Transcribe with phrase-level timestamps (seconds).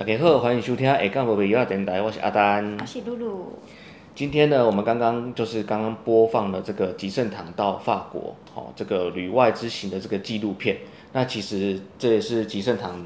[0.00, 2.74] 大家好，欢迎收听下港无必要电台，我是阿丹。
[2.80, 3.58] 我是露露。
[4.14, 10.78] 今天呢，我们刚刚就是刚刚播放了这个吉盛堂到法国，哦，这个旅外之行的这个纪录片。
[11.12, 12.98] 那其实这也是吉盛堂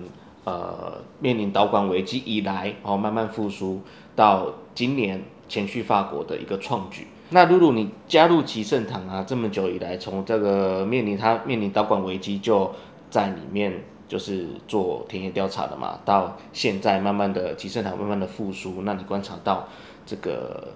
[0.44, 3.80] 呃面临导管危机以来，哦慢慢复苏
[4.14, 7.08] 到今年前去法国的一个创举。
[7.30, 12.70] 那露露，你加入吉盛堂啊这么久以来，从这个面临它面临导管危机就
[13.10, 13.82] 在里面
[14.14, 19.66] 就是做田野调查的嘛，到现在慢慢的集盛堂慢慢的复苏，那你观察到
[20.06, 20.68] 这个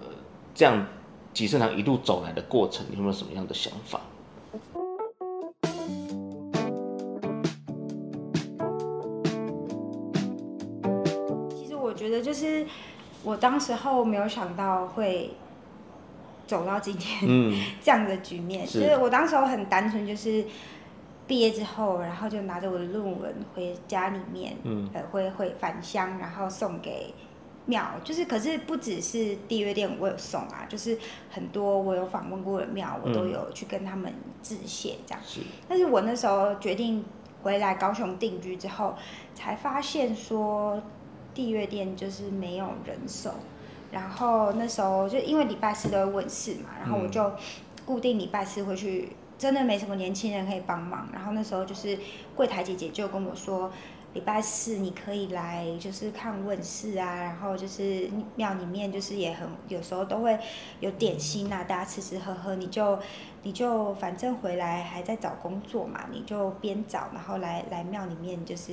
[0.52, 0.84] 这样
[1.32, 4.00] 集盛堂一路走来的过程，你有没有什么样的想法？
[11.54, 12.66] 其实我觉得就是
[13.22, 15.30] 我当时候没有想到会
[16.48, 20.44] 走到今天嗯， 这样的局面，是就是我当时候很单纯，就是
[21.28, 27.14] 毕业之后，然后就拿着我的论文回家里面，嗯呃，会会返乡，然后送给
[27.66, 30.98] 庙，就是可是不只是地月店我有送啊，就是
[31.30, 35.22] 很多我有访问过的庙，我都嗯有去跟他们致谢这样。
[35.24, 37.04] 是，但是我那时候决定
[37.42, 38.94] 回来高雄定居之后，
[39.34, 40.82] 才发现说
[41.34, 43.34] 地月店就是没有人手。
[43.90, 47.32] 然后那时候就因为礼拜四都会问事嘛，然后我嗯就
[47.86, 51.08] 固定礼拜四会去，真的没什么年轻人可以帮忙。
[51.12, 51.98] 然后那时候就是
[52.36, 53.72] 柜台姐姐就跟我说。
[54.14, 60.36] 礼拜四你可以来，就是看问世啊，然后就是庙里面就是也很有时候都会
[60.80, 62.98] 有点心啊，大家吃吃喝喝，你就
[63.42, 68.72] 你就反正回来还在找工作嘛，你就边找，然后来来庙里面就是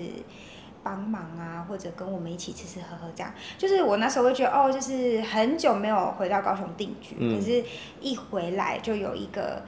[0.81, 3.31] 帮忙啊，或者跟我们一起吃吃喝喝这样。
[3.57, 7.63] 就是我那时候会觉得哦，就是很久没有回到高雄定居，可是
[7.99, 9.61] 一回来就有一个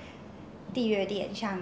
[0.73, 1.59] 地月店像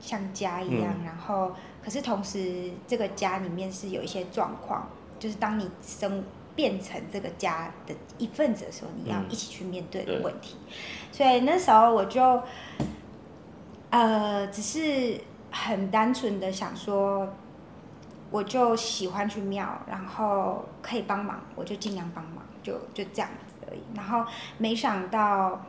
[0.00, 10.56] 像家一样，嗯然后可是同时这个家里面是有一些状况，就是当你生变成这个家的一份子的时候，你要嗯一起去面对对的问题。
[11.10, 12.42] 所以那时候我就，
[13.90, 17.28] 呃，只是很单纯的想说，
[18.30, 23.80] 我就喜欢去庙，然后可以帮忙，我就尽量帮忙，就就这样子而已。
[23.94, 24.24] 然后
[24.58, 25.64] 没想到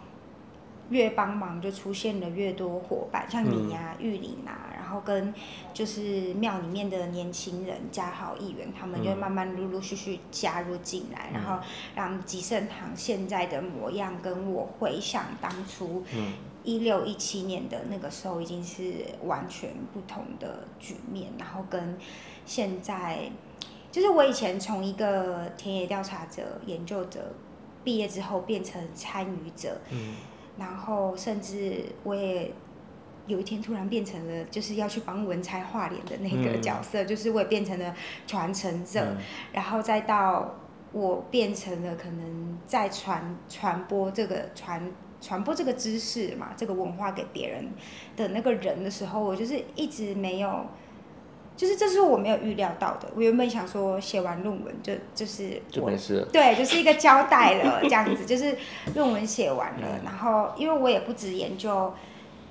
[0.90, 5.34] 越帮忙就出现了越多伙伴，像你呀、玉林啊，然后跟
[5.74, 9.18] 就是庙里面的年轻人、嘉豪议员，他们就嗯。
[9.18, 11.64] 慢慢陆陆续续加入进来，嗯然后
[11.96, 16.34] 让吉盛堂现在的模样跟我回想当初嗯。
[16.64, 21.96] 一六一七年的那个时候已经是完全不同的局面，然后跟
[22.44, 23.30] 现在，
[23.92, 27.34] 就是我以前从一个田野调查者、研究者
[27.84, 30.16] 毕业之后变成参与者，嗯
[30.58, 32.52] 然后甚至我也
[33.28, 36.62] 有一天突然变成了就是要去帮文才画脸的那个嗯。
[36.62, 37.96] 角色，就是我也变成了
[38.28, 39.18] 传承者，嗯。
[39.54, 40.56] 然后再到
[40.92, 47.68] 我变成了可能在传传播这个传传播这个知识嘛，这个文化给别人
[48.16, 50.66] 的那个人的时候，我就是一直没有，
[51.56, 53.08] 就是这是我没有预料到的。
[53.16, 56.26] 我原本想说写完论文就就是我就没事了。
[56.32, 58.58] 对，就是一个交代了这样子， 就是
[58.94, 61.94] 论文写完了，嗯然后因为我也不只研究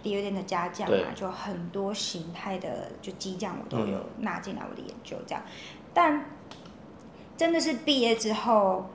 [0.02, 5.42] 第二店的家将对嘛，就很多形态的就激将我都有嗯纳进来我的研究这样，
[5.92, 6.24] 但
[7.36, 8.86] 真的是毕业之后。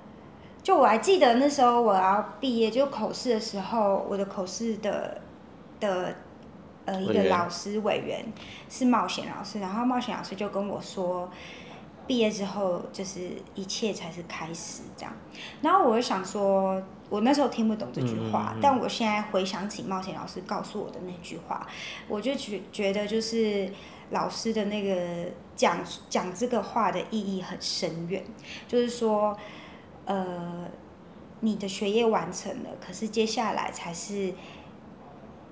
[0.61, 5.21] 就我还记得那时候我要毕业，就口试的时候，我的口试的
[5.79, 6.13] 的
[6.89, 8.25] 呃一个老师委员
[8.67, 11.29] 是冒险老师，然后冒险老师就跟我说，
[12.07, 15.13] 毕业之后就是一切才是开始这样。
[15.61, 18.59] 然后我就想说，我那时候听不懂这句话，嗯嗯嗯。
[18.61, 21.67] 但我现在回想起冒险老师告诉我的那句话，
[22.07, 23.71] 我就觉觉得就是
[24.09, 25.77] 老师的那个讲
[26.09, 28.23] 讲这个话的意义很深远，
[28.67, 29.37] 就是说，
[30.05, 30.67] 呃，
[31.41, 34.33] 你的学业完成了，可是接下来才是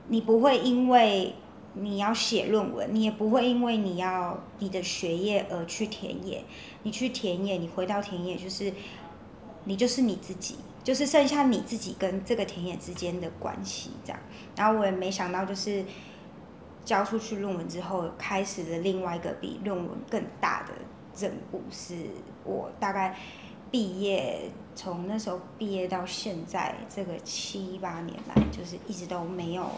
[0.07, 1.35] 你不会因为
[1.73, 6.43] 你要写论文，你也不会因为你要你的学业而去田野。
[6.83, 8.73] 你去田野，你回到田野，就是
[9.65, 14.19] 你就是你自己，就是剩下你自己跟这个田野之间的关系这样。
[14.55, 15.83] 然后我也没想到，就是
[16.85, 20.73] 交出去论文之后，开始了另外一个比论文更大的
[21.19, 21.95] 任务，是
[22.45, 23.15] 我大概
[23.71, 29.69] 毕业从那时候毕业到现在这个七八年来，就是一直都没有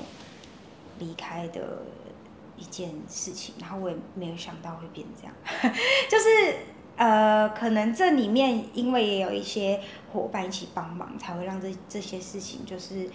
[0.99, 1.83] 离开的
[2.57, 5.33] 一件事情，然后我也没有想到会变这样，
[6.09, 6.55] 就是
[6.97, 9.81] 呃，可能这里面因为也有一些
[10.11, 13.09] 伙伴一起帮忙，才会让这这些事情就是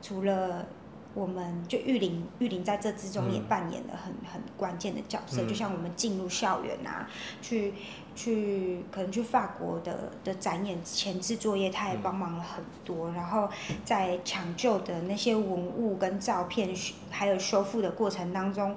[0.00, 0.66] 除了。
[1.14, 7.06] 我们就玉林，玉林在这之中也嗯扮演了很很关键的角色，嗯就像我们进入校园啊，
[7.42, 7.74] 去
[8.14, 13.10] 去可能去法国的的展演前置作业，他也帮忙了很多。
[13.12, 13.48] 然后
[13.84, 16.68] 在抢救的那些文物跟照片，
[17.10, 18.76] 还有修复的过程当中，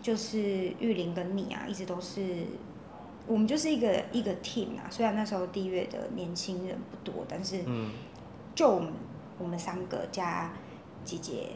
[0.00, 2.44] 就是玉林跟你啊，一直都是
[3.26, 4.88] 我们就是一个一个 team 啊。
[4.90, 7.62] 虽然那时候地月的年轻人不多，但是
[8.54, 8.92] 就我们
[9.38, 10.52] 我们三个加
[11.04, 11.48] 姐姐。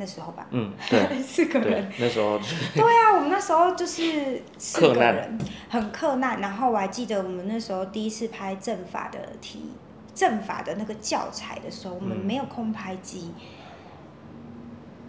[0.00, 2.38] 那时候吧，嗯， 对，四个人，那时候，
[2.74, 5.38] 对啊，我们那时候就是 四个人，
[5.68, 6.40] 很克难。
[6.40, 9.72] 然后我还记得我们那时候第一次拍政法的题，
[10.14, 13.34] 政法的那个教材的时候，我们没有空拍机。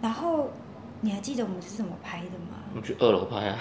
[0.02, 0.50] 然后
[1.00, 2.58] 你还记得我们是怎么拍的吗？
[2.70, 3.58] 我们去二楼拍啊。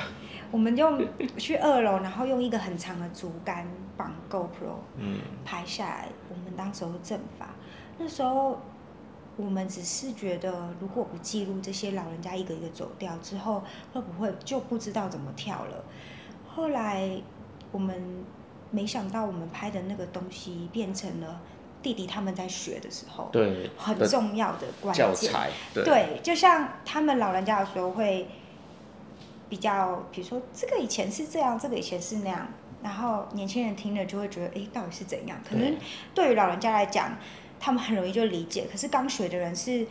[0.51, 1.01] 我们用
[1.37, 6.09] 去二楼，然后用一个很长的竹竿绑 GoPro，嗯，拍下来。
[6.27, 7.47] 我们当时候正法，
[7.97, 8.59] 那时候。
[9.37, 13.63] 我们只是觉得，如果不记录这些老人家一个一个走掉之后，
[13.93, 15.83] 会不会就不知道怎么跳了？
[16.47, 17.09] 后来
[17.71, 18.23] 我们
[18.69, 21.39] 没想到，我们拍的那个东西变成了
[21.81, 25.31] 弟弟他们在学的时候，对，很重要的关键。
[25.73, 28.27] 对，就像他们老人家的时候会
[29.47, 32.47] 比较，比如说这个以前是这样，这个以前是那样，
[32.83, 35.39] 然后年轻人听了就会觉得，哎，到底是怎样？
[35.49, 35.77] 可能
[36.13, 37.17] 对于老人家来讲。
[37.63, 39.85] 他们很容易就理解，可是刚学的人是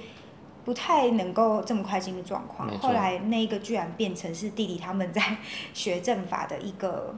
[0.64, 2.69] 不太能够这么快进入状况。
[2.78, 5.38] 后来那个居然变成是弟弟他们在
[5.72, 7.14] 学政法的一个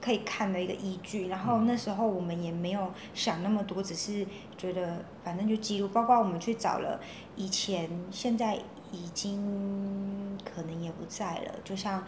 [0.00, 1.28] 可以看的一个依据。
[1.28, 4.26] 然后那时候我们也没有想那么多，只是
[4.56, 5.88] 觉得反正就记录。
[5.88, 6.98] 包括我们去找了
[7.36, 8.58] 以前现在
[8.90, 12.02] 已经可能也不在了，就像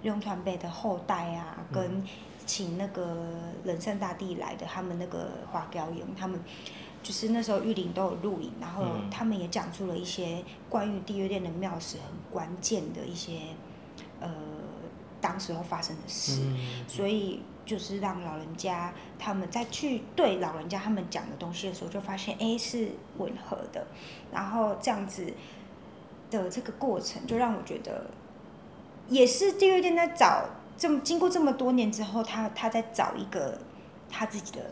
[0.00, 2.02] 用团北的后代啊，跟
[2.46, 3.16] 请那个
[3.64, 6.40] 人圣大帝来的他们那个花雕营他们。
[7.04, 13.40] 就是那时候玉林都有录影，然后他们也讲出了一些关于地月殿的庙史很关键的一些
[14.20, 14.28] 呃
[15.20, 16.40] 当时候发生的事，
[16.88, 23.86] 所以就是让老人家他们在去对老人家他们讲的东西的时候，就发现哎是吻合的，
[24.32, 25.30] 然后这样子
[26.30, 28.06] 的这个过程就让我觉得
[29.10, 30.48] 也是地月殿在找
[30.78, 33.58] 这么经过这么多年之后，他他在找一个
[34.08, 34.70] 他自己的。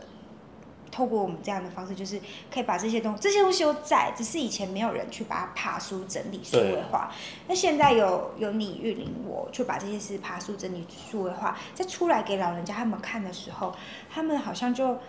[0.93, 2.21] 透过我们这样的方式，就是
[2.53, 7.11] 可以把这些东这些东西都在，只是以前没有人去把它爬书整理数位化。
[7.47, 13.73] 那现在有有你玉林我去把这些事爬书整理数位化，再出来给老人家他们看的时候，
[14.07, 14.99] 他们好像就，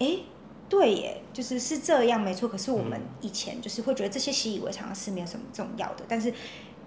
[0.00, 0.18] 哎，
[0.68, 2.48] 对耶，就是是这样没错。
[2.48, 6.34] 可是我们以前就是会觉得这些习以为常的事没有什么重要的，但是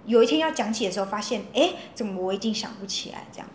[0.06, 3.48] 有一天要讲起的时候，发现哎，怎么我已经想不起来这样。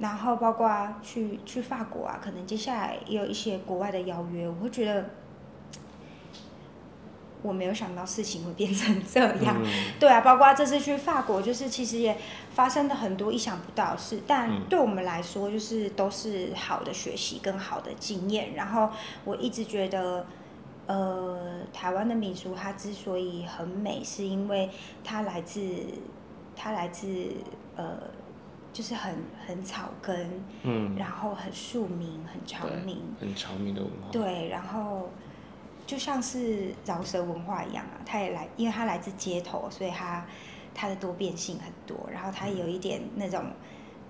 [0.00, 5.10] 然后包括去去法国啊，可能接下来也有一些国外的邀约，我会觉得
[7.42, 9.56] 我没有想到事情会变成这样。
[9.98, 12.16] 对啊，包括这次去法国，就是其实也
[12.52, 18.54] 发生了很多意想不到的事，但对我们来说，就是都是好的学习跟好的经验。
[18.54, 18.90] 然后
[19.24, 20.24] 我一直觉得，
[20.86, 24.70] 呃，台湾的民俗它之所以很美，是因为
[25.02, 25.60] 它来自
[26.54, 27.08] 它来自
[27.74, 27.98] 呃。
[28.78, 29.12] 就是很
[29.44, 34.12] 很草根，嗯，然后很庶民，很长民，很长民的文化。
[34.12, 35.10] 对，然后
[35.84, 40.24] 就像是饶舌文化一样啊，它也来，因为它来自街头，所以它
[40.72, 43.46] 它的多变性很多，然后它有一点那种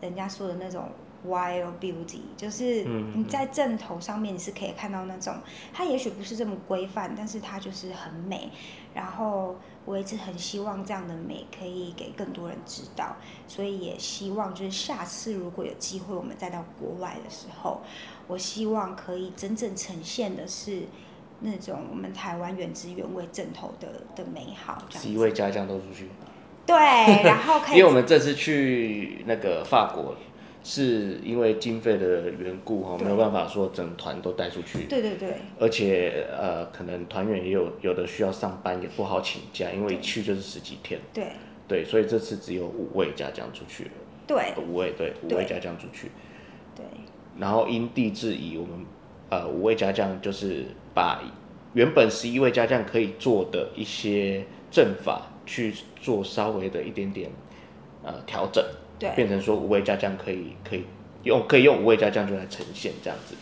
[0.02, 0.90] 人家说的那种
[1.26, 2.84] wild beauty，就是
[3.14, 5.34] 你在正头上面你是可以看到那种，
[5.72, 8.50] 它也许不是这么规范，但是它就是很美，
[8.94, 9.56] 然后。
[9.84, 13.16] 我一直很希望这样的美可以给更多人知道，
[13.46, 17.80] 所以也希望就是下次如果有机会，我们再到国外的时候，
[18.26, 20.82] 我希望可以真正呈现的是
[21.40, 24.76] 那种我们台湾原汁原味正头的的美好。
[24.90, 26.10] 十一位家将都出去。
[26.66, 26.76] 对，
[27.24, 27.78] 然后可以。
[27.80, 30.14] 因为我们这次去那个法国。
[30.64, 34.84] 是因为经费的缘故哈，没有办法说整团都带出去。
[34.84, 35.36] 对对对。
[35.58, 41.00] 而且呃，可能团员也有有的需要上班，也不好请假，因为一去就是十几天。
[41.14, 41.28] 对。
[41.66, 43.90] 对，所以这次只有五位家将出去了。
[44.26, 44.52] 对。
[44.62, 46.10] 五位对，五位家将出去。
[46.74, 46.84] 对。
[47.38, 48.84] 然后因地制宜，我们
[49.30, 51.22] 呃五位家将就是把
[51.74, 57.30] 原本十一位家将可以做的一些阵法去做稍微的一点点
[58.02, 58.64] 呃调整。
[59.14, 60.84] 变成说五味家酱可以可以
[61.22, 63.34] 用可以用五味家酱就来呈现这样子，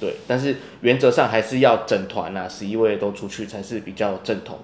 [0.00, 4.58] 对，但是原则上还是要整团啊，十一位都出去才是比较正统、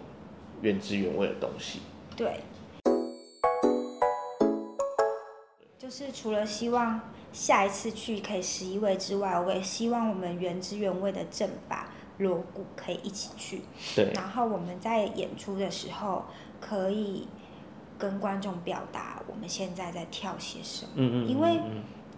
[0.62, 1.80] 原汁原味的东西。
[2.16, 2.40] 对，
[5.78, 7.00] 就是除了希望
[7.32, 13.62] 下一次去可以十一位之外，我也希望我们原汁原味的正法锣鼓可以一起去。
[13.94, 16.24] 对，然后我们在演出的时候
[16.60, 17.28] 可以。
[18.04, 21.58] 跟观众表达我们现在在跳些什么，因为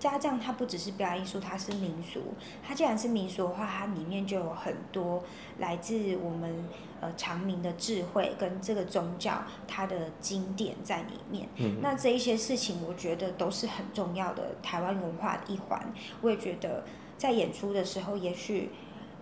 [0.01, 2.35] 家将它不只是表演艺术，它是民俗。
[2.67, 5.23] 它既然是民俗的话，它里面就有很多
[5.59, 6.69] 来自我们
[7.01, 11.49] 呃长明的智慧跟这个宗教它的经典在里面。
[11.55, 15.81] 嗯那这一些事情，我觉得都是很重要的台湾文化的一环。
[16.21, 16.85] 我也觉得
[17.17, 18.71] 在演出的时候，也许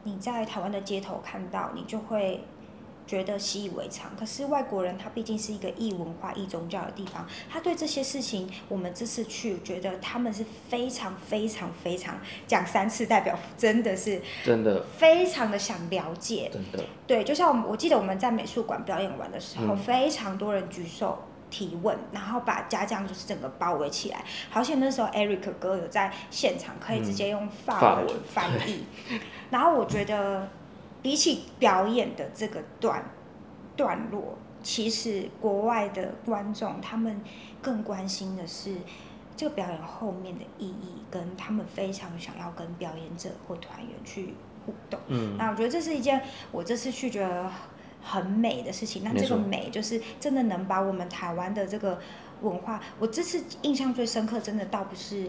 [0.02, 2.42] 你在台湾的街头看到，你就会
[3.06, 4.10] 觉得习以为常。
[4.18, 16.50] 可是外国人他毕竟是一个异文化、异宗教的地方，他对这些事情，我们这次去觉得他们是非常、非常、非常讲三次代表，真的是真的非常的想了解。
[16.52, 24.24] 真的，对，就像我们我记得我们在美术馆表演完的时候，嗯非常多人举手提问，然后把家将就是整个包围起来。
[24.50, 28.84] 好险那时候 Eric 哥有在现场，可以直接用法文翻译。
[29.50, 30.48] 然后我觉得
[31.04, 33.04] 比起表演的这个段
[33.76, 37.20] 段落，其实国外的观众他们
[37.62, 38.74] 更关心的是。
[39.36, 44.32] 这个表演后面的意义，跟他们非常想要跟表演者或团员去
[44.64, 45.00] 互动。
[45.08, 47.50] 嗯，那我觉得这是一件我这次去觉得
[48.00, 49.02] 很美的事情。
[49.02, 51.98] 那这个美就是真的能把我们台湾的这个
[52.42, 55.28] 文化，我这次印象最深刻，真的倒不是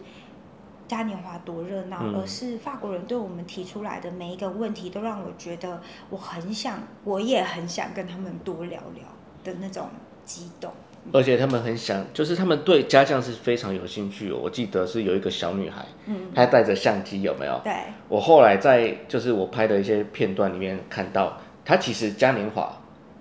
[0.87, 9.03] 嘉年华多热闹，嗯而是法国人对我们提出来的每一个问题，都让我觉得我很想，我也很想跟他们多聊聊
[9.43, 9.89] 的那种
[10.23, 10.71] 激动。
[11.13, 14.39] 而且他们很想，就是他们对家将是非常有兴趣、哦。
[14.41, 17.61] 我记得是有一个小女孩，嗯，她带着相机，有没有？
[17.63, 17.73] 对，
[18.09, 22.75] 我后来在就是我拍的一些片段里面看到，她其实嘉年华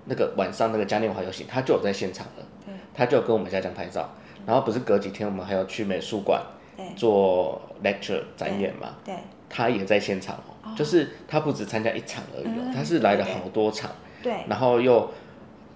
[0.06, 4.08] 那个晚上那个嘉年华游行，她就有在现场了，对，她就跟我们家将拍照。
[4.46, 6.63] 然后不是隔几天我们还要去美术馆对，
[6.96, 9.14] 做 lecture 展演嘛，对，
[9.48, 13.90] 她也在现场哦，就是她不止参加一场而已她是来了好多场。
[14.22, 15.12] 对，然后又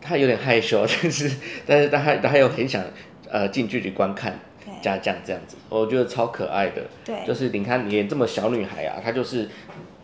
[0.00, 1.30] 他有点害羞，但是
[1.66, 2.82] 但是他还他又很想
[3.28, 6.82] 呃近距离观看对，家将这样子，我觉得超可爱的。
[7.04, 9.46] 对，就是你看，连这么小女孩啊，她就是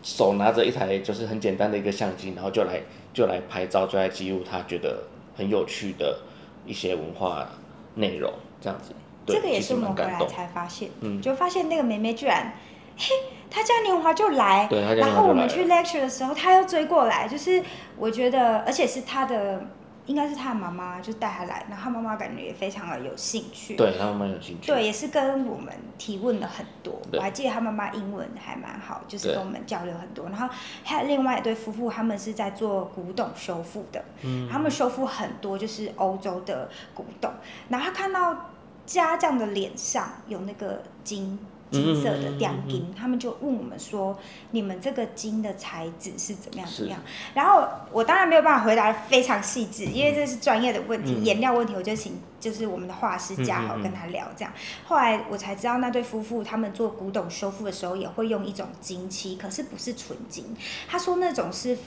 [0.03, 2.79] 手拿着一台就是很简单的一个相机，然后就来
[3.13, 5.01] 就来拍照，就来记录她觉得
[5.35, 6.19] 很有趣的
[6.67, 7.49] 一些文化
[7.95, 8.91] 内容，这样子。
[9.25, 10.25] 对这个也是我们回来。
[10.27, 12.53] 才发现，嗯就发现那个妹妹居然，
[12.97, 13.13] 嘿，
[13.49, 14.67] 她嘉年华就来，
[14.97, 17.63] 然后我们去 lecture 的时候，她又追过来，就是
[17.97, 19.63] 我觉得，而且是她的，
[20.05, 24.71] 应该是她的妈妈就带她来，然后她妈妈感觉也非常的有兴趣，对他妈妈有兴趣。
[24.71, 26.99] 对，也是跟我们提问了很多。
[27.13, 30.25] 我还记得他妈妈英文还蛮好，就是跟我们交流很多。
[30.29, 30.49] 然后
[30.83, 37.31] 还有另外一对夫妇，他们是在做古董修复的，嗯他们修复很多就是欧洲的古董。
[37.69, 38.49] 然后他看到
[38.85, 41.39] 家将的脸上有那个金。
[41.71, 44.17] 金色的雕嗯金，他们就问我们说
[44.51, 46.69] ：“你们这个金的材质是怎么样？
[46.71, 47.01] 怎么样？”
[47.33, 54.53] 然后我当然没有办法回答的非常细致，因为这是专业的问题，嗯颜料问题，我就请就是我们的画师嘉豪跟他聊这样。
[54.85, 60.55] 后来我才知道，那对夫妇他们做古董修复的时候，也会用一种金漆，可是不是纯金。
[60.87, 61.77] 他说那种是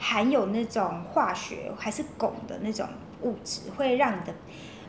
[0.00, 2.88] 含有那种化学还是汞的那种
[3.20, 4.34] 物质，会让你的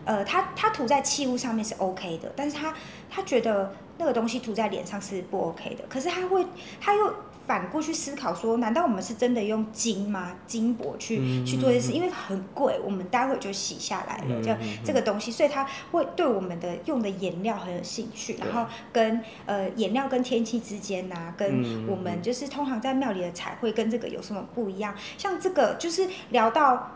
[0.07, 2.73] 呃，他他涂在器物上面是 OK 的，但是他
[3.09, 5.83] 他觉得那个东西涂在脸上是不 OK 的。
[5.89, 6.45] 可是他会
[6.79, 7.13] 他又
[7.45, 10.33] 反过去思考说，难道我们是真的用金吗？
[10.47, 11.91] 金箔去、嗯去做这事？
[11.91, 14.53] 因为很贵，我们待会就洗下来了，就
[14.85, 24.95] 这个东西，所以他会对我们的用的颜料很有兴趣，然后跟呃颜料跟天气之间呐、嗯跟嗯我们就是通常在庙里的彩绘跟这个有什么不一样？
[25.17, 26.93] 像这个就是聊到。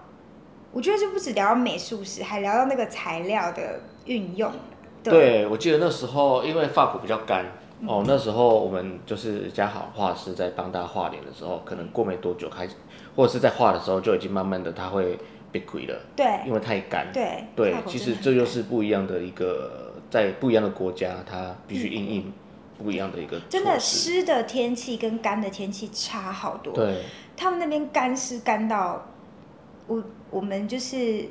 [0.71, 4.51] 我觉得就不止聊到美术史，还聊到那个材料的运用。
[5.03, 7.45] 对，我记得那时候因为发骨比较干
[7.79, 7.87] 嗯。
[7.87, 12.75] 哦，那时候我们就是嘉好画师在帮他画脸的时候，可能过没多久开始，
[13.15, 15.17] 或者是在画的时候就已经慢慢的它会
[15.51, 16.25] 变亏了，对。
[16.45, 17.11] 因为太干。
[17.11, 22.33] 对对其实这就是不一样的一个，在不一样的国家，它必须应应
[22.77, 26.73] 不一样的一个嗯真的湿的天气跟干的天气差好多。
[26.73, 27.03] 对，
[27.35, 29.05] 他们那边干湿干到
[29.95, 31.25] 我我们就是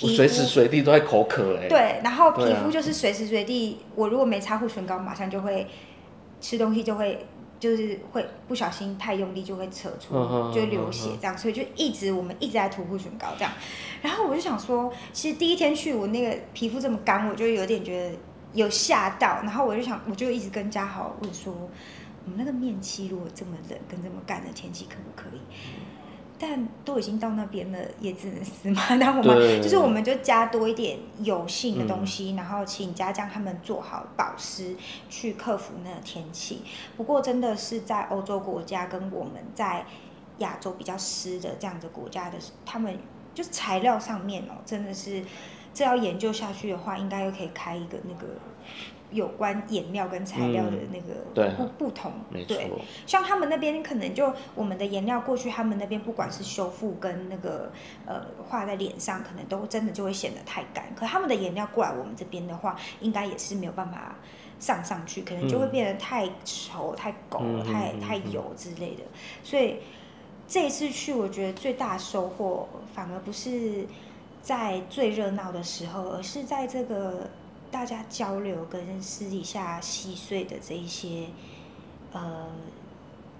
[0.00, 1.68] 我皮肤随时随地都在口渴哎。
[1.68, 5.66] 对，然后皮肤就是随时随地，我如果没擦护唇膏，马上就会
[6.40, 7.26] 吃东西就会。
[7.60, 10.12] 就是会不小心太用力就会扯出，
[10.52, 13.50] 就会流血这样，所以就一直我们一直在涂护唇膏这样。
[14.02, 18.16] 然后我就想说，其实第一天去我那个皮肤这么干，我就有点觉得
[18.52, 19.40] 有吓到。
[19.42, 21.54] 然后我就想，我就一直跟嘉豪问说，
[22.26, 25.40] 我们那个面漆如果这么冷跟这么干的天气可不可以？
[26.46, 28.82] 但都已经到那边了，也只能死嘛。
[29.00, 34.76] 然后我们就是我们就加多一点油性的东西，然后请家将他们做好保湿，
[35.08, 36.60] 去克服那个天气。
[36.98, 39.86] 不过真的是在欧洲国家跟我们在
[40.38, 42.36] 亚洲比较湿的这样的国家的，
[42.66, 42.98] 他们
[43.32, 45.24] 就是材料上面哦，真的是
[45.72, 48.26] 这要研究下去的话，应该又可以开一个那个
[49.14, 57.70] 有关颜料跟材料的那个对不不同，没对，错，像他们那边可能就我们的颜料过去，他们那边不管是修复跟那个
[58.04, 60.84] 呃画在脸上，可能都真的就会显得太干。
[60.94, 64.16] 可他们的颜料过来我们这边的话，应该也是没有办法
[64.58, 69.04] 上上去，可能就会变得太稠、太狗、嗯太太油之类的。
[69.42, 69.76] 所以
[70.48, 73.86] 这一次去，我觉得最大收获反而不是
[74.42, 77.30] 在最热闹的时候，而是在这个
[77.74, 81.26] 大家交流跟私底下细碎的这一些
[82.12, 82.48] 呃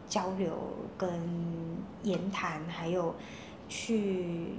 [0.09, 0.59] 交流
[0.99, 1.09] 跟
[2.03, 3.15] 言谈，还有
[3.69, 4.57] 去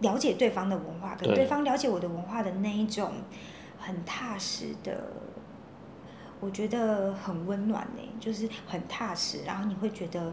[0.00, 3.12] 了解对方的文化，跟对对方了解我的文化的那一种
[3.78, 5.06] 很踏实的。
[6.40, 10.32] 我觉得很温暖呢，就是很踏实，然后你会觉得，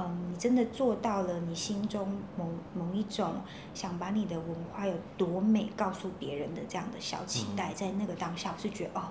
[0.00, 3.32] 嗯，你真的做到了你心中某某一种
[3.74, 9.02] 想把你的文化有多美告诉别人的这样的小期待，在那个当下，我是觉得哦，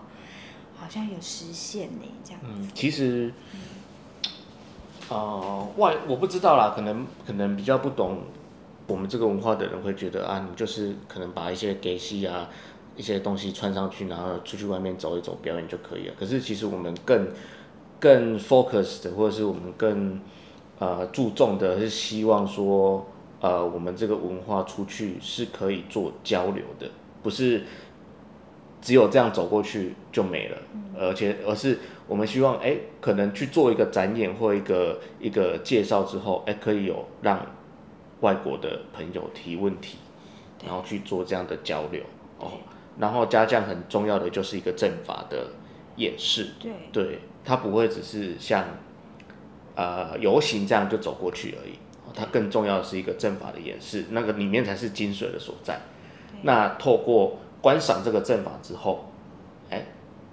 [0.77, 2.41] 好像有实现呢，这样。
[2.45, 3.33] 嗯，，其实，
[5.09, 8.21] 呃，外我不知道啦，可能可能比较不懂
[8.87, 12.49] 我们这个文化的人会觉得啊，你就是可能把一些给戏啊
[12.95, 16.13] 一些东西穿上去，然后出去外面走一走表演就可以了。
[16.17, 17.27] 可是其实我们更
[17.99, 20.21] 更 focus 的，或者是我们更
[20.79, 23.05] 呃注重的是希望说，
[23.41, 26.89] 呃，我们这个文化出去是可以做交流的，
[27.21, 27.63] 不是
[28.81, 30.57] 只有这样走过去就没了，
[30.99, 37.45] 而且而是我们希望，哎，可能去做一个展演或一个一个介绍之后，哎，可以有让
[38.21, 39.97] 外国的朋友提问题，
[40.65, 42.01] 然后去做这样的交流。
[42.39, 42.51] 哦。
[42.99, 45.51] 然后家将很重要的就是一个阵法的
[45.97, 48.65] 演示，对，对，它不会只是像
[49.77, 55.79] 呃游行这样就走过去而已，哦它更重要的是一个阵法的演示，那个里面才是精髓的所在。
[56.41, 59.05] 那透过观赏这个阵法之后，
[59.69, 59.85] 哎，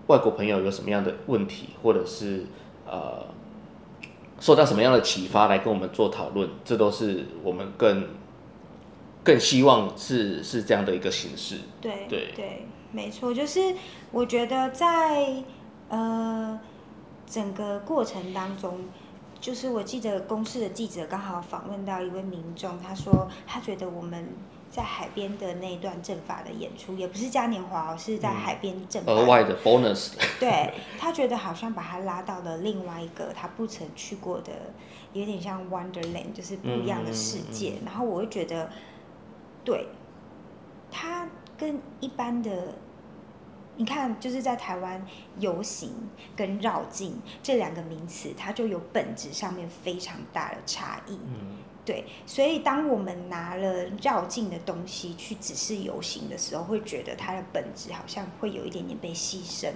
[0.06, 2.46] 外国朋友有什么样的问题，或者是
[2.86, 3.26] 呃
[4.40, 8.08] 受到什么样的启发来跟我们做讨论，这都是我们更
[9.22, 11.56] 更希望是是这样的一个形式。
[11.80, 13.74] 对对对没错，就是
[14.10, 15.42] 我觉得在
[15.88, 16.58] 呃
[17.26, 18.78] 整个过程当中，
[19.44, 24.26] 就是我记得公司的记者刚好访问到一位民众，他说他觉得我们
[24.70, 34.50] 在海边的那一段阵法的演出，也不是嘉年华哦，是在海边阵法、额外的 bonus，对他觉得好像把他拉到了另外一个他不曾去过的，
[35.12, 37.74] 有点像 Wonderland，就是不一样的世界。
[37.80, 38.70] 嗯然后我会觉得，
[39.62, 39.88] 对，
[40.90, 41.28] 他
[41.58, 42.76] 跟一般的，
[43.76, 45.04] 你看，就是在台湾
[45.38, 45.90] 游行
[46.36, 51.18] 跟绕境这两个名词，它就有本质上面非常大的差异。
[51.26, 59.68] 嗯，对，所以当我们拿了绕境的东西去只是游行的时候，会觉得它的本质好像会有一点点被牺牲。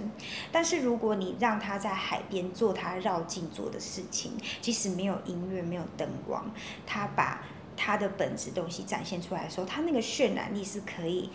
[0.49, 4.31] 但是如果你让他在海边做他绕境做的事情，
[4.61, 6.49] 即使没有音乐、没有灯光，
[6.85, 7.43] 他把
[7.75, 11.29] 他的本质东西展现出来的时候，他那个渲染力是可以。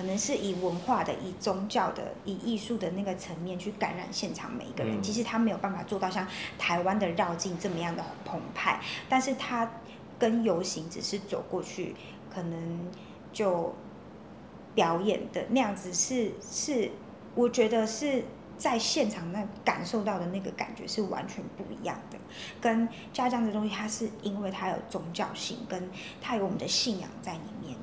[0.00, 4.96] 可能是以文化的、以宗教的、以艺术的那个层面去感染现场每一个人。
[4.96, 6.26] 嗯其实他没有办法做到像
[6.58, 9.70] 台湾的绕境这么样的澎湃，但是他
[10.18, 11.94] 跟游行只是走过去，
[12.32, 12.88] 可能
[13.30, 13.74] 就
[14.74, 16.90] 表演的那样子是是，
[17.34, 18.24] 我觉得是
[18.56, 22.16] 在现场那感受到的那个感觉是完全不一样的。
[22.58, 25.90] 跟家这样的东西，它是因为它有宗教性，跟
[26.22, 27.76] 它有我们的信仰在里面，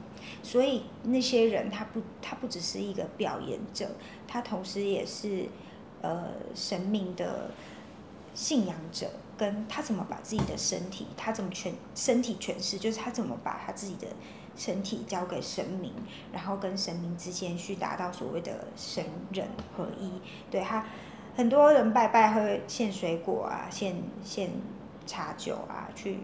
[0.48, 3.90] 所以那些人他不他不只是一个表演者，
[4.26, 5.46] 他同时也是
[6.02, 7.52] 呃神明的
[8.34, 14.08] 信仰者，跟他怎么把自己的身体，他怎么诠身体诠释，就是他怎么把他自己的
[14.56, 15.92] 身体交给神明，
[16.32, 20.10] 然后跟神明之间去达到所谓的神人合一。
[20.50, 20.86] 对他，
[21.36, 24.50] 很多人拜拜会献水果啊，献献
[25.06, 26.20] 茶酒啊，去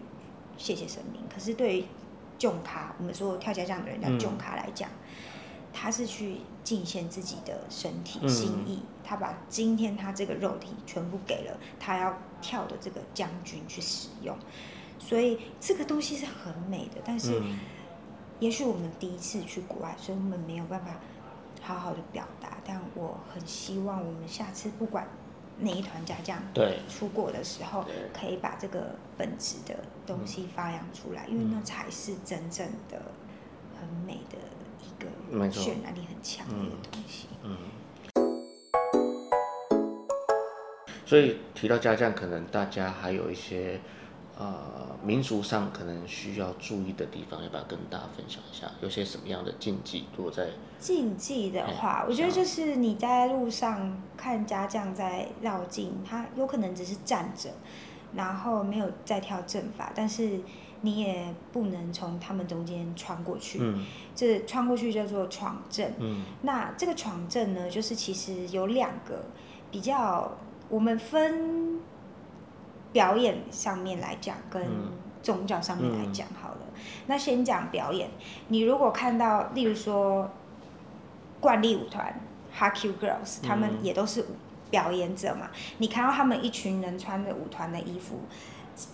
[0.56, 1.20] 谢谢神明。
[1.28, 1.84] 可是对于
[2.38, 4.88] 囧卡，我们说跳家将的人叫嗯囧卡来讲，
[5.72, 14.36] 他是去尽献自己的身体、嗯心意，他把今天他这个肉体全部给了他要跳的这个将军去使用，
[14.98, 17.00] 所以这个东西是很美的。
[17.04, 17.58] 但是，嗯
[18.40, 20.96] 也许我们第一次去国外，所以我们没有办法
[21.62, 22.58] 好好的表达。
[22.64, 25.06] 但我很希望我们下次不管
[25.58, 33.00] 哪一团家将对，出国的时候，可以把这个本质的东西发扬出来，因为那才是真正的
[33.80, 34.36] 很美的
[34.82, 35.08] 一个
[35.50, 37.28] 渲染力很强的一个东西。
[37.42, 37.56] 嗯。
[41.06, 43.78] 所以提到家将，可能大家还有一些
[44.38, 48.70] 呃民俗上可能需要注意的地方，要不要跟大家分享一下？
[48.80, 50.04] 有些什么样的禁忌？
[50.16, 57.50] 如果在禁忌的话，哎我觉得就是你在路上看家将在绕境，他有可能只是站着，
[58.14, 60.40] 然后没有在跳阵法，但是
[60.80, 63.58] 你也不能从他们中间穿过去。
[63.62, 65.92] 嗯这穿过去叫做闯阵。
[65.98, 69.24] 嗯那这个闯阵呢，就是其实有两个
[69.70, 70.32] 比较，
[70.68, 71.80] 我们分
[72.94, 76.60] 表演上面来讲，跟嗯宗教上面来讲好了。
[77.06, 78.08] 那先讲表演，
[78.48, 80.30] 你如果看到，例如说
[81.40, 82.18] 惯例舞团
[82.56, 84.26] Haku Girls，他们嗯也都是舞
[84.70, 88.20] 表演者嘛，你看到他们一群人穿着舞团的衣服。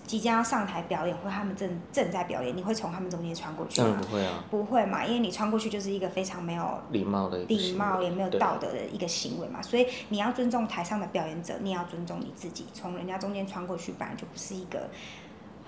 [0.07, 4.03] 即将要上台表演，或他们正正在表演，你会从他们中间穿过去当然吗？
[4.03, 12.67] 不会啊，不会嘛，因为你穿过去就是一个非常没有礼貌的礼貌也没有道德的一个行为嘛，所以你要尊重台上的表演者，你也要尊重你自己。
[12.73, 14.89] 从人家中间穿过去，本来就不是一个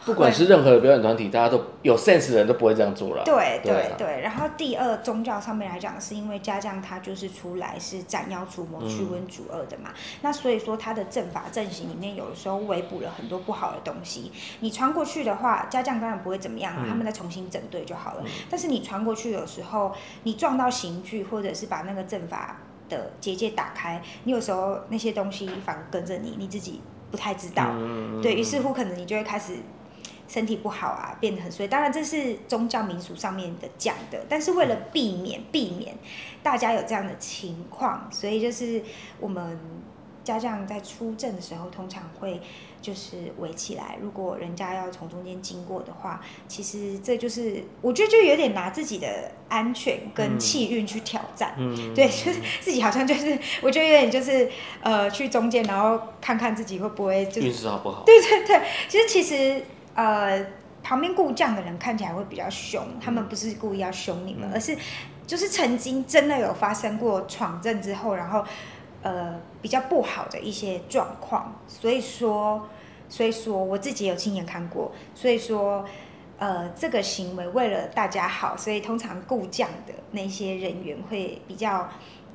[0.05, 3.23] 不管是任何的表演团体，大家都有 sense 的人都不会这样做了。
[3.25, 4.21] 对对啊对对。
[4.23, 9.91] 然后第二，宗教上面来讲，是因为家将他就是出来是斩妖除魔、嗯驱瘟除恶的嘛，
[10.23, 14.33] 那所以说他的阵法阵型里面有的时候围捕了很多不好的东西。
[14.61, 18.25] 你穿过去的话，家将当然不会怎么样啊，嗯他们再重新整队就好了。
[18.51, 19.93] 但是你穿过去有时候，
[20.25, 27.69] 你撞到刑具，或者是把那个阵法的结界打开，你有时候那些东西反而跟着你，你自己不太知道。
[27.71, 29.55] 嗯对于是乎，可能你就会开始
[30.33, 31.69] 身体不好啊，变得很衰。
[31.69, 35.95] 当然，这是宗教民俗上面的讲的，但是为了避免避免
[36.43, 38.83] 大家有这样的情况，所以就是
[39.21, 39.59] 我们
[40.25, 42.41] 家将在出阵的时候，通常会
[42.81, 43.99] 就是围起来。
[44.01, 51.55] 如果人家要从中间经过的话，其实这就是我觉得就有点拿自己的安全跟嗯气运去挑战。
[51.59, 54.49] 嗯对， 就是自己好像就是，我觉得有点就是
[54.81, 58.05] 呃，去中间，然后看看自己会不会就是运势好不好？
[58.07, 59.65] 对对对，其实其实
[59.95, 60.45] 呃，
[60.83, 64.77] 旁边顾将的人看起来会比较凶，他们不是故意要凶你们，嗯而是
[65.27, 68.45] 就是曾经真的有发生过闯阵之后，然后
[69.03, 72.69] 呃比较不好的一些状况，所以说
[73.09, 75.85] 所以说我自己有亲眼看过，所以说。
[76.39, 81.89] 呃，这个行为为了大家好，所以通常顾将的那些人员会比较，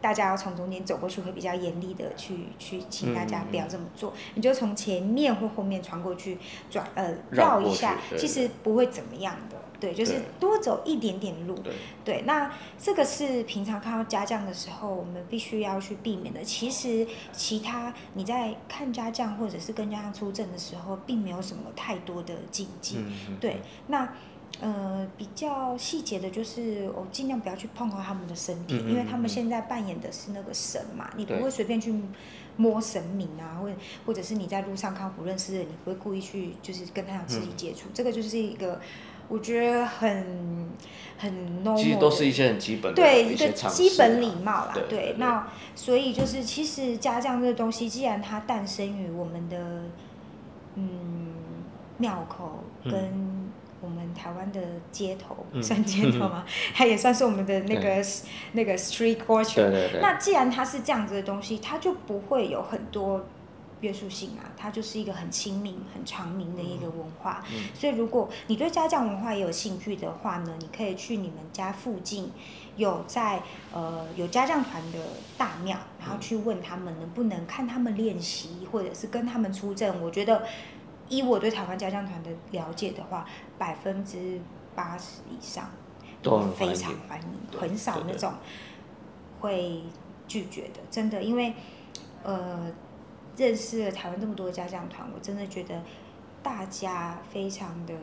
[0.08, 4.14] 大家要从中间走过去，会比较严厉的去去请大家嗯不要这么做。
[4.36, 6.38] 你就从前面或后面穿过去，
[6.70, 9.58] 转呃绕一下，其实不会怎么样的。
[9.82, 11.56] 对，就是多走一点点路。
[11.56, 11.74] 对，
[12.06, 16.42] 对，那这个是平常看到家将的时候，我们必须要去避免的。
[16.42, 23.04] 其实其他你在看家将或者是跟家将出阵的时候，并没有什么太多的禁忌。
[23.42, 24.08] 对，那
[24.60, 31.94] 呃比较细节的就是，我尽量不要去碰到他们的身体，嗯嗯因为他们现在扮演的是那个神嘛，你不会随便去
[32.56, 38.82] 摸神明啊，或者或者是你在路上看不认识的人，你不会故意去就是跟他有肢体嗯接触，这个就是一个
[39.28, 40.70] 我觉得很
[41.20, 41.78] 很 normal。
[41.78, 49.84] 其实都是一些很基本的对一个基本啊礼貌啦，对那所以就是，其实家将这个东西，既然它诞生于我们的
[50.76, 51.34] 嗯
[52.00, 52.92] 庙口嗯。
[52.92, 53.47] 跟
[53.82, 54.60] 我们台湾的
[54.92, 56.46] 街头，嗯算街头吗？
[56.74, 58.06] 它也算是我们的那个
[58.54, 59.56] 那个 street culture。
[59.56, 63.26] 对对对，那既然它是这样子的东西，它就不会有很多
[63.82, 67.44] 约束性啊，它就是一个很亲民、很长明的一个文化。
[67.54, 72.32] 嗯所以，如果你对家将文化也有兴趣的话呢，你可以去你们家附近
[72.76, 74.98] 有在呃有家将团的
[75.38, 80.02] 大庙，然后去问他们能不能看他们练习，或者是跟他们出阵。
[80.02, 80.44] 我觉得，
[81.10, 83.26] 依我对台湾家将团的了解的话，
[83.58, 84.40] 百分之
[84.76, 85.70] 八十以上
[86.22, 88.34] 都非常欢迎，很少那种
[89.40, 89.84] 会
[90.28, 91.54] 拒绝的，真的，因为
[92.24, 92.72] 呃，
[93.36, 95.82] 认识了台湾这么多家将团，我真的觉得
[96.44, 97.94] 大家非常的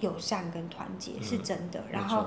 [0.00, 1.80] 友善跟团结，是嗯真的。
[1.82, 2.26] 没然后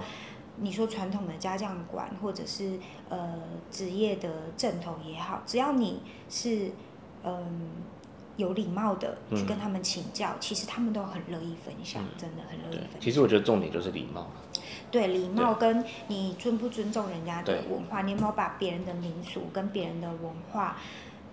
[0.57, 3.35] 你说传统的家将馆，或者是呃
[3.71, 6.71] 职业的正统也好，只要你是
[7.23, 7.71] 嗯。
[8.37, 9.59] 有礼貌的去跟嗯。
[9.59, 12.07] 他们请教，其实他们都很乐意分享，嗯。
[12.17, 13.01] 真的很乐意分享。
[13.01, 14.25] 其实我觉得重点就是礼貌。
[14.89, 20.77] 对礼貌跟你尊不尊重人家的文化，你有没有把别人的民俗跟别人的文化，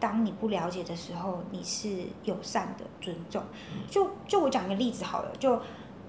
[0.00, 1.88] 当你不了解的时候，你是
[2.24, 3.40] 友善的尊重。
[3.72, 3.82] 嗯。
[3.88, 5.60] 就就我讲一个例子好了，就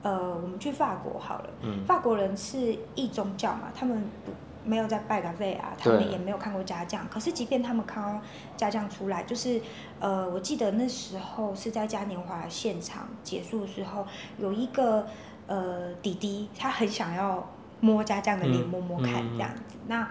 [0.02, 1.86] 呃我们去法国好了，嗯。
[1.86, 4.32] 法国人是异宗教嘛，他们不
[4.66, 7.08] 没有在拜咖啡啊，他们也没有看过家将。
[7.08, 8.20] 可是即便他们看到
[8.58, 9.62] 家将出来，就是
[10.00, 14.06] 呃，我记得那时候是在嘉年华现场结束的时候，
[14.38, 15.06] 有一个
[15.48, 17.48] 呃弟弟，他很想要
[17.80, 19.62] 摸家将的脸，嗯摸摸看嗯这样子。
[19.88, 20.10] 那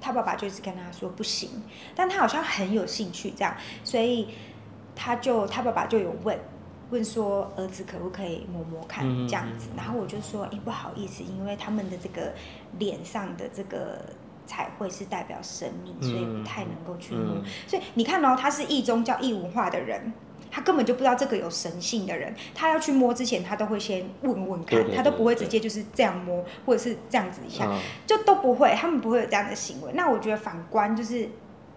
[0.00, 1.62] 他爸爸就一直跟他说不行，
[1.94, 4.28] 但他好像很有兴趣这样，所以
[4.96, 6.38] 他就他爸爸就有问，
[6.90, 12.32] 问说儿子可不可以摸摸看嗯这样子，然后我就说，哎、不好意思，因为他们的这个
[12.78, 14.04] 脸上的这个
[14.46, 17.36] 彩绘是代表生命，所以不太能够去摸。
[17.36, 20.12] 嗯所以你看哦，他是异宗教、异文化的人。
[20.52, 29.92] 他根本就不知道这个有神性的人，他要去摸之前，他都会先问问看，他都不会直接就是这样摸，或者是这样子一下，嗯就都不会，他们不会有这样的行为。
[29.94, 31.28] 那我觉得反观就是，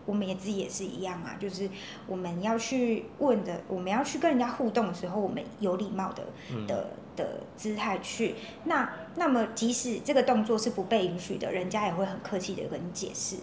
[0.06, 1.70] 我们也自己也是一样啊，就是
[2.08, 8.36] 我们要去问的，我们要去跟人家互动的时候，我们有礼貌的嗯的的姿态去。
[8.66, 13.38] 那那么即使这个动作是不被允许的，人家也会很客气的跟你解释。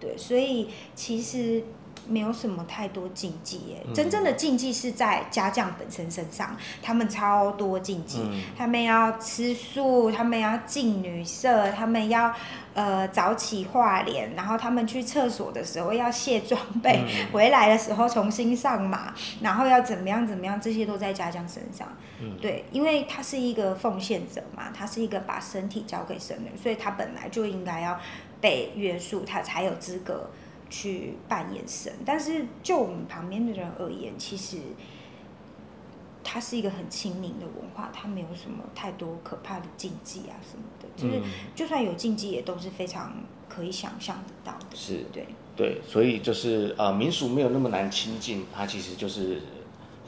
[0.00, 1.64] 对，所以其实。
[2.08, 3.94] 没有什么太多禁忌耶，嗯。
[3.94, 8.42] 真正的禁忌是在家将本身身上，他们超多禁忌，嗯。
[8.56, 12.34] 他们要吃素，他们要进女色，他们要
[12.74, 17.32] 呃早起化脸，然后他们去厕所的时候要卸装备，嗯。
[17.32, 21.88] 回来的时候重新上马，然后要怎么样怎么样，这些都在家将身上。
[22.20, 22.36] 嗯。
[22.40, 27.98] 对，因为他是一个奉献者嘛，他是一个把身体交给神的，所以他本来就应该要
[28.40, 30.30] 被约束，他才有资格
[30.68, 31.92] 去扮演神。
[32.04, 34.58] 但是就我们旁边的人而言，其实。
[36.28, 43.12] 它是一个很亲民的文化，它没有什么太多可怕的禁忌啊什么的，就是嗯就算有禁忌，也都是非常
[43.48, 44.74] 可以想象得到的。
[44.74, 45.24] 是对，
[45.54, 49.40] 对，所以就是呃，民俗没有那么难亲近，它其实就是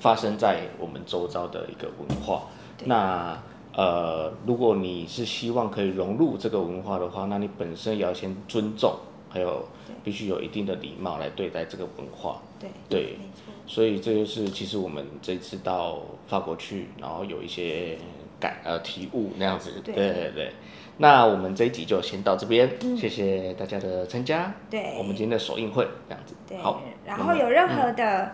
[0.01, 2.47] 发生在我们周遭的一个文化。
[2.85, 3.41] 那
[3.75, 9.67] 呃，如果你是希望可以融入这个文化的话，那你本身也要先尊重，还有
[10.03, 12.41] 必须有一定的礼貌来对待这个文化。
[12.59, 13.19] 对对，
[13.67, 17.97] 所以这就是其实我们这次到法国去，然后有一些
[18.41, 19.81] 感呃体悟那样子。
[19.85, 20.53] 对对对对。
[21.01, 24.53] 那我们这一集就先到这边，嗯谢谢大家的参加。
[24.69, 26.35] 对我们今天的首映会这样子。
[26.49, 26.83] 对好，。
[27.07, 28.33] 然后有任何嗯的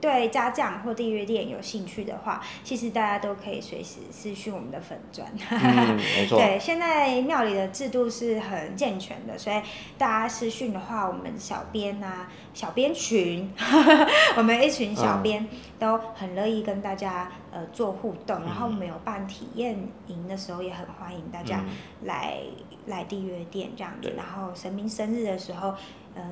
[0.00, 5.30] 对家将或订阅店有兴趣的话，其实大家都可以随时私讯我们的粉砖。
[5.50, 6.38] 嗯，没错。
[6.40, 9.60] 对，现在庙里的制度是很健全的，所以
[9.98, 13.52] 大家私讯的话，我们小编啊、小编群，
[14.36, 15.46] 我们一群小编
[15.78, 18.40] 都很乐意跟大家呃做互动。
[18.40, 22.38] 然后我们有办体验营的时候，也很欢迎大家嗯来、
[22.86, 24.12] 来地约店这样子。
[24.16, 25.74] 然后神明生日的时候，
[26.16, 26.22] 嗯，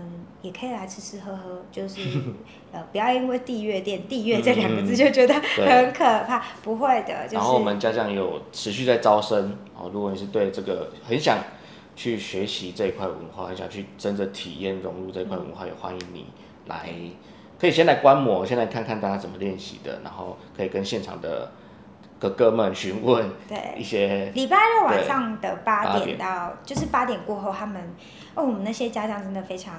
[0.43, 2.01] 也可以来吃吃喝喝，就是
[2.73, 11.39] 呃不要因为地月店“地月”这两个字嗯就觉得很可怕，不会的，就是然后我们家长有持续在招生哦，如果你是对这个很想
[11.97, 16.27] 去学习这一块文化，很想去真的体验融入这一块文化，也欢迎你
[16.67, 16.89] 来，
[17.59, 21.51] 可以先来观摩，先来看看大家怎么练习的，然后可以跟现场的
[22.19, 27.81] 哥哥们询问对一些礼拜六晚上的八8点点到，就是八点过后，他们
[28.35, 29.75] 哦，我们那些家长真的非常，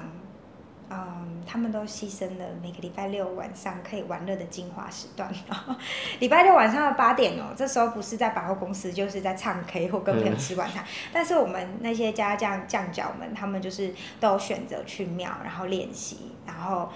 [0.88, 5.30] 嗯，他们都牺牲了每个礼拜六晚上可以玩乐的精华时段。
[6.18, 10.82] 礼拜六晚上的八点哦，这时候不是在百货公司，就是在唱 K 或跟朋友吃晚餐。
[11.12, 16.88] 但是我们那些家将将角们，他们就是都有选择去庙，然后练习，然后。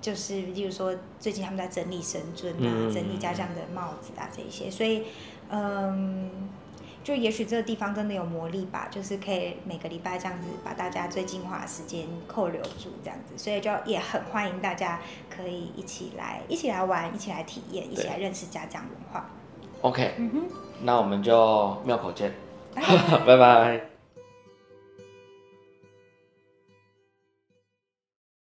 [0.00, 5.04] 就是，例如说，最近他们在整理神尊啊，嗯整理家将的帽子啊这一些，所以，
[5.50, 6.30] 嗯，
[7.04, 19.28] 就也许这个地方真的有魔力吧，就是可以每个礼拜这样子把大家最精华的时间扣留住这样子，所以就也很欢迎大家可以一起来，一起来玩，一起来体验，一起来认识家将文化。
[19.82, 20.42] OK，嗯哼，
[20.82, 22.32] 那我们就庙口见，
[22.74, 23.80] 拜拜。